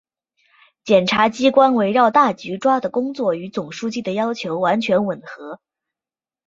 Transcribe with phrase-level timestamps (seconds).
[0.83, 5.61] 检察机关围绕大局抓的工作与总书记的要求完全吻合